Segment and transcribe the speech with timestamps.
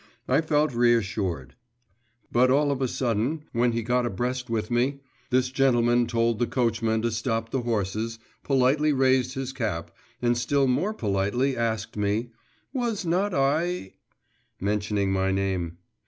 [0.27, 1.53] I felt reassured.
[2.31, 6.47] But all of a sudden, when he got abreast with me, this gentleman told the
[6.47, 12.31] coachman to stop the horses, politely raised his cap, and still more politely asked me,
[12.73, 13.93] 'was not I…'
[14.59, 15.77] mentioning my name.